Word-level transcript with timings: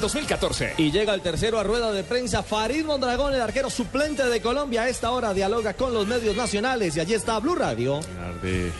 2014. 0.00 0.74
Y 0.78 0.90
llega 0.90 1.14
el 1.14 1.20
tercero 1.20 1.58
a 1.58 1.62
rueda 1.62 1.92
de 1.92 2.04
prensa. 2.04 2.42
Farid 2.42 2.84
Mondragón, 2.84 3.34
el 3.34 3.40
arquero 3.40 3.70
suplente 3.70 4.24
de 4.24 4.40
Colombia, 4.40 4.82
a 4.82 4.88
esta 4.88 5.10
hora 5.10 5.34
dialoga 5.34 5.74
con 5.74 5.92
los 5.92 6.06
medios 6.06 6.36
nacionales. 6.36 6.96
Y 6.96 7.00
allí 7.00 7.14
está 7.14 7.38
Blue 7.38 7.54
Radio. 7.54 8.00
De 8.42 8.70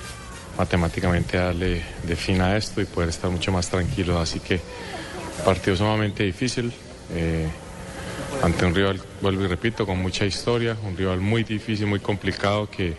matemáticamente 0.56 1.38
darle 1.38 1.82
de 2.02 2.16
fin 2.16 2.40
a 2.40 2.56
esto 2.56 2.80
y 2.80 2.84
poder 2.84 3.10
estar 3.10 3.30
mucho 3.30 3.52
más 3.52 3.68
tranquilo. 3.68 4.18
Así 4.18 4.40
que 4.40 4.60
partido 5.44 5.76
sumamente 5.76 6.24
difícil. 6.24 6.72
Eh, 7.14 7.48
ante 8.42 8.66
un 8.66 8.74
rival, 8.74 9.00
vuelvo 9.20 9.44
y 9.44 9.46
repito, 9.46 9.86
con 9.86 10.00
mucha 10.00 10.24
historia, 10.24 10.76
un 10.84 10.96
rival 10.96 11.20
muy 11.20 11.44
difícil, 11.44 11.86
muy 11.86 12.00
complicado 12.00 12.68
que, 12.70 12.94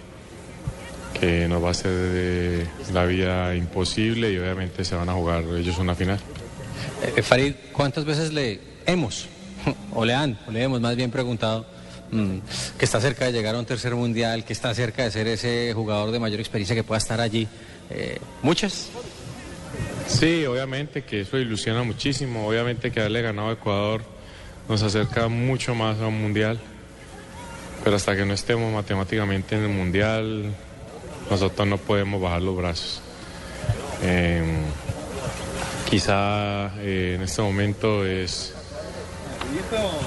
que 1.20 1.48
nos 1.48 1.64
va 1.64 1.70
a 1.70 1.72
hacer 1.72 1.92
de 1.92 2.68
la 2.94 3.06
vida 3.06 3.56
imposible 3.56 4.32
y 4.32 4.38
obviamente 4.38 4.84
se 4.84 4.96
van 4.96 5.10
a 5.10 5.14
jugar 5.14 5.44
ellos 5.58 5.78
una 5.78 5.96
final. 5.96 6.20
Eh, 7.16 7.22
Farid, 7.22 7.54
¿cuántas 7.72 8.06
veces 8.06 8.34
le 8.34 8.60
hemos, 8.86 9.28
o 9.94 10.06
le 10.06 10.14
han, 10.14 10.38
o 10.48 10.52
le 10.52 10.64
hemos 10.64 10.82
más 10.82 10.96
bien 10.96 11.12
preguntado, 11.12 11.66
mmm, 12.12 12.38
que 12.78 12.86
está 12.86 13.00
cerca 13.00 13.26
de 13.26 13.32
llegar 13.32 13.56
a 13.56 13.60
un 13.60 13.66
tercer 13.66 13.96
mundial, 13.96 14.44
que 14.44 14.54
está 14.54 14.74
cerca 14.74 15.04
de 15.04 15.12
ser 15.12 15.28
ese 15.28 15.74
jugador 15.74 16.12
de 16.12 16.20
mayor 16.20 16.40
experiencia 16.40 16.76
que 16.76 16.84
pueda 16.84 16.98
estar 16.98 17.22
allí? 17.22 17.48
Eh, 17.90 18.20
¿Muchas? 18.42 18.90
Sí, 20.08 20.46
obviamente 20.46 21.04
que 21.04 21.22
eso 21.22 21.38
ilusiona 21.38 21.84
muchísimo, 21.84 22.48
obviamente 22.48 22.92
que 22.92 23.00
haberle 23.00 23.22
ganado 23.22 23.50
a 23.50 23.54
Ecuador 23.54 24.02
nos 24.68 24.84
acerca 24.84 25.28
mucho 25.28 25.74
más 25.74 26.00
a 26.00 26.08
un 26.08 26.22
mundial, 26.22 26.60
pero 27.84 27.96
hasta 27.96 28.16
que 28.16 28.26
no 28.26 28.34
estemos 28.34 28.74
matemáticamente 28.74 29.56
en 29.56 29.64
el 29.64 29.70
mundial, 29.70 30.54
nosotros 31.30 31.68
no 31.68 31.78
podemos 31.78 32.22
bajar 32.22 32.42
los 32.42 32.56
brazos. 32.56 33.02
Eh, 34.04 34.44
quizá 35.90 36.72
eh, 36.80 37.14
en 37.16 37.22
este 37.24 37.42
momento 37.42 38.06
es 38.06 38.54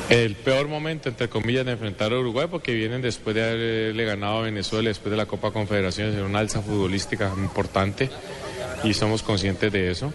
el 0.09 0.37
peor 0.37 0.69
momento, 0.69 1.09
entre 1.09 1.29
comillas, 1.29 1.67
de 1.67 1.73
enfrentar 1.73 2.13
a 2.13 2.19
Uruguay 2.19 2.47
porque 2.51 2.73
vienen 2.73 3.03
después 3.03 3.35
de 3.35 3.43
haberle 3.43 4.05
ganado 4.05 4.39
a 4.39 4.43
Venezuela, 4.43 4.89
después 4.89 5.11
de 5.11 5.17
la 5.17 5.27
Copa 5.27 5.51
Confederaciones, 5.51 6.15
en 6.15 6.23
una 6.23 6.39
alza 6.39 6.63
futbolística 6.63 7.33
importante 7.37 8.11
y 8.85 8.95
somos 8.95 9.23
conscientes 9.23 9.73
de 9.73 9.91
eso 9.91 10.13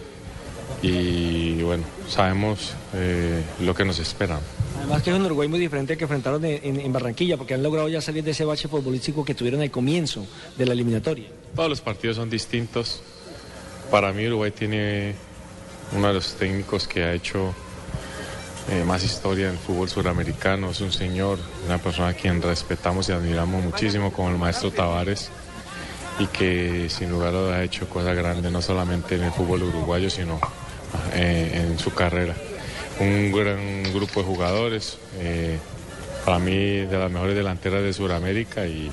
y 0.82 1.60
bueno, 1.62 1.84
sabemos 2.08 2.72
eh, 2.94 3.42
lo 3.60 3.74
que 3.74 3.84
nos 3.84 3.98
espera. 3.98 4.40
Además 4.78 5.02
que 5.02 5.10
es 5.10 5.16
un 5.16 5.26
Uruguay 5.26 5.48
muy 5.48 5.58
diferente 5.58 5.94
al 5.94 5.98
que 5.98 6.04
enfrentaron 6.04 6.44
en, 6.44 6.60
en, 6.62 6.80
en, 6.80 6.92
Barranquilla, 6.92 7.36
porque 7.36 7.54
han 7.54 7.62
logrado 7.62 7.88
ya 7.88 8.00
salir 8.00 8.22
de 8.22 8.30
ese 8.30 8.44
bache 8.44 8.68
futbolístico 8.68 9.24
que 9.24 9.34
tuvieron 9.34 9.60
al 9.60 9.70
comienzo 9.70 10.26
de 10.56 10.66
la 10.66 10.72
eliminatoria. 10.72 11.26
Todos 11.54 11.68
los 11.68 11.80
partidos 11.80 12.16
son 12.16 12.30
distintos. 12.30 13.02
Para 13.90 14.12
mí 14.12 14.26
Uruguay 14.26 14.52
tiene 14.52 15.14
uno 15.92 16.08
de 16.08 16.14
los 16.14 16.34
técnicos 16.34 16.86
que 16.86 17.04
ha 17.04 17.12
hecho 17.12 17.54
eh, 18.70 18.84
más 18.84 19.02
historia 19.02 19.46
en 19.46 19.52
el 19.52 19.58
fútbol 19.58 19.88
suramericano. 19.88 20.70
Es 20.70 20.80
un 20.80 20.92
señor, 20.92 21.38
una 21.66 21.78
persona 21.78 22.08
a 22.08 22.14
quien 22.14 22.42
respetamos 22.42 23.08
y 23.08 23.12
admiramos 23.12 23.64
muchísimo, 23.64 24.12
como 24.12 24.30
el 24.30 24.36
maestro 24.36 24.70
Tavares 24.70 25.30
y 26.18 26.26
que 26.26 26.88
sin 26.90 27.10
lugar 27.10 27.28
a 27.28 27.38
dudas 27.38 27.54
ha 27.54 27.62
hecho 27.62 27.88
cosas 27.88 28.16
grandes, 28.16 28.50
no 28.50 28.60
solamente 28.60 29.14
en 29.14 29.22
el 29.22 29.32
fútbol 29.32 29.62
uruguayo, 29.62 30.10
sino 30.10 30.40
eh, 31.14 31.66
en 31.70 31.78
su 31.78 31.94
carrera. 31.94 32.34
Un 33.00 33.32
gran 33.32 33.84
grupo 33.94 34.20
de 34.20 34.26
jugadores, 34.26 34.98
eh, 35.18 35.58
para 36.24 36.38
mí 36.38 36.54
de 36.54 36.98
las 36.98 37.10
mejores 37.10 37.36
delanteras 37.36 37.82
de 37.82 37.92
Sudamérica 37.92 38.66
y, 38.66 38.90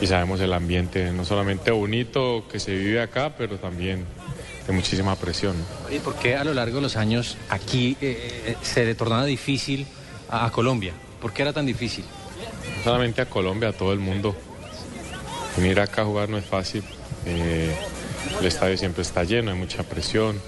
y, 0.00 0.06
sabemos 0.06 0.40
el 0.40 0.52
ambiente, 0.52 1.10
no 1.10 1.24
solamente 1.24 1.70
bonito 1.70 2.44
que 2.50 2.60
se 2.60 2.74
vive 2.74 3.00
acá, 3.00 3.34
pero 3.36 3.56
también 3.56 4.04
de 4.66 4.72
muchísima 4.72 5.16
presión. 5.16 5.56
¿Y 5.90 5.98
por 5.98 6.14
qué 6.16 6.36
a 6.36 6.44
lo 6.44 6.54
largo 6.54 6.76
de 6.76 6.82
los 6.82 6.96
años 6.96 7.36
aquí 7.48 7.96
eh, 8.00 8.56
se 8.62 8.84
le 8.84 8.94
tornaba 8.94 9.24
difícil 9.24 9.86
a, 10.28 10.46
a 10.46 10.50
Colombia? 10.50 10.92
¿Por 11.20 11.32
qué 11.32 11.42
era 11.42 11.52
tan 11.52 11.66
difícil? 11.66 12.04
No 12.78 12.84
solamente 12.84 13.22
a 13.22 13.26
Colombia, 13.26 13.70
a 13.70 13.72
todo 13.72 13.92
el 13.92 13.98
mundo. 13.98 14.36
Venir 15.56 15.80
acá 15.80 16.02
a 16.02 16.04
jugar 16.04 16.28
no 16.28 16.38
es 16.38 16.44
fácil. 16.44 16.82
Eh, 17.26 17.74
el 18.40 18.46
estadio 18.46 18.76
siempre 18.76 19.02
está 19.02 19.24
lleno, 19.24 19.50
hay 19.50 19.58
mucha 19.58 19.82
presión. 19.82 20.40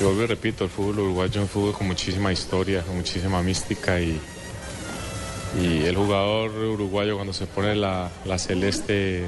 Y 0.00 0.04
vuelvo 0.04 0.22
y 0.22 0.26
repito, 0.26 0.64
el 0.64 0.70
fútbol 0.70 1.00
uruguayo 1.00 1.32
es 1.32 1.36
un 1.38 1.48
fútbol 1.48 1.72
con 1.72 1.86
muchísima 1.86 2.32
historia, 2.32 2.82
con 2.82 2.96
muchísima 2.96 3.42
mística 3.42 4.00
y, 4.00 4.20
y 5.56 5.84
el 5.84 5.96
jugador 5.96 6.50
uruguayo 6.50 7.14
cuando 7.14 7.32
se 7.32 7.46
pone 7.46 7.74
la, 7.74 8.10
la, 8.24 8.38
celeste 8.38 9.24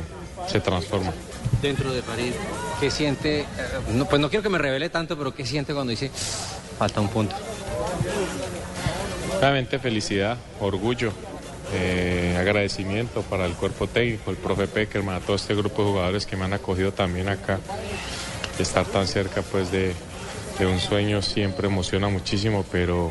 se 0.46 0.60
transforma. 0.60 1.12
Dentro 1.62 1.92
de 1.92 2.02
París, 2.02 2.34
¿qué 2.78 2.90
siente? 2.90 3.46
No, 3.94 4.06
pues 4.06 4.20
no 4.20 4.28
quiero 4.28 4.42
que 4.42 4.48
me 4.48 4.58
revele 4.58 4.90
tanto, 4.90 5.16
pero 5.16 5.34
¿qué 5.34 5.46
siente 5.46 5.72
cuando 5.72 5.90
dice 5.90 6.10
falta 6.78 7.00
un 7.00 7.08
punto? 7.08 7.34
Realmente 9.40 9.78
felicidad, 9.78 10.36
orgullo, 10.60 11.12
eh, 11.72 12.36
agradecimiento 12.38 13.22
para 13.22 13.46
el 13.46 13.52
cuerpo 13.52 13.86
técnico, 13.86 14.30
el 14.30 14.36
profe 14.36 14.66
Peckerman, 14.66 15.16
a 15.16 15.20
todo 15.20 15.36
este 15.36 15.54
grupo 15.54 15.82
de 15.82 15.90
jugadores 15.90 16.26
que 16.26 16.36
me 16.36 16.44
han 16.44 16.52
acogido 16.52 16.92
también 16.92 17.28
acá. 17.28 17.58
Estar 18.58 18.84
tan 18.84 19.06
cerca 19.06 19.40
pues 19.40 19.72
de, 19.72 19.94
de 20.58 20.66
un 20.66 20.78
sueño 20.78 21.22
siempre 21.22 21.68
emociona 21.68 22.08
muchísimo, 22.08 22.66
pero 22.70 23.10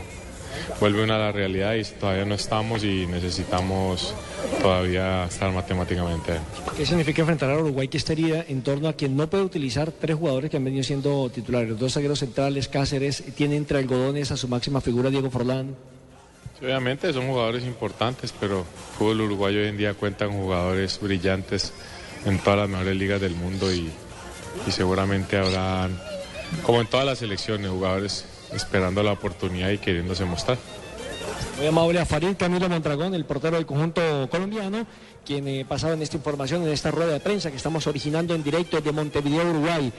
vuelve 0.80 1.04
una 1.04 1.16
a 1.16 1.20
la 1.20 1.32
realidad 1.32 1.76
y 1.76 1.84
todavía 1.84 2.26
no 2.26 2.36
estamos 2.36 2.84
y 2.84 3.06
necesitamos 3.08 4.14
todavía 4.62 5.26
estar 5.26 5.52
matemáticamente. 5.52 6.34
¿Qué 6.76 6.86
significa 6.86 7.22
enfrentar 7.22 7.52
a 7.52 7.58
Uruguay 7.58 7.88
que 7.88 7.98
estaría 7.98 8.46
en 8.48 8.62
torno 8.62 8.88
a 8.88 8.94
quien 8.94 9.16
no 9.16 9.30
puede 9.30 9.44
utilizar 9.44 9.92
tres 9.92 10.18
jugadores 10.18 10.50
que 10.50 10.58
han 10.58 10.64
venido 10.64 10.84
siendo 10.84 11.30
titulares? 11.30 11.78
Dos 11.78 11.94
zagueros 11.94 12.20
centrales, 12.20 12.68
Cáceres, 12.68 13.24
tiene 13.36 13.58
entre 13.58 13.80
algodones 13.80 14.32
a 14.32 14.38
su 14.38 14.48
máxima 14.48 14.82
figura 14.82 15.10
Diego 15.10 15.30
Forlán. 15.30 15.76
Sí, 16.60 16.66
obviamente 16.66 17.12
son 17.14 17.28
jugadores 17.28 17.64
importantes, 17.64 18.34
pero 18.40 18.60
el 18.60 18.66
fútbol 18.98 19.22
uruguayo 19.22 19.60
hoy 19.62 19.68
en 19.68 19.78
día 19.78 19.94
cuenta 19.94 20.26
con 20.28 20.38
jugadores 20.38 21.00
brillantes 21.02 21.74
en 22.26 22.38
todas 22.40 22.60
las 22.60 22.70
mejores 22.70 22.96
ligas 22.98 23.22
del 23.22 23.36
mundo 23.36 23.72
y, 23.74 23.90
y 24.68 24.72
seguramente 24.72 25.38
habrán, 25.38 25.98
como 26.64 26.82
en 26.82 26.88
todas 26.88 27.06
las 27.06 27.20
selecciones, 27.20 27.70
jugadores 27.70 28.26
esperando 28.54 29.04
la 29.04 29.14
oportunidad 29.14 29.70
y 29.70 29.78
queriéndose 29.78 30.26
mostrar. 30.26 30.58
Muy 31.58 31.68
amable 31.68 32.00
a 32.00 32.06
Farid 32.06 32.36
Camilo 32.38 32.70
Mondragón, 32.70 33.14
el 33.14 33.26
portero 33.26 33.58
del 33.58 33.66
conjunto 33.66 34.02
colombiano, 34.30 34.86
quien 35.26 35.48
eh, 35.48 35.66
pasaba 35.68 35.94
en 35.94 36.02
esta 36.02 36.16
información, 36.16 36.64
en 36.64 36.70
esta 36.70 36.90
rueda 36.90 37.12
de 37.12 37.20
prensa 37.20 37.52
que 37.52 37.58
estamos 37.58 37.86
originando 37.86 38.34
en 38.34 38.44
directo 38.44 38.80
de 38.80 38.92
Montevideo, 38.92 39.50
Uruguay. 39.50 39.92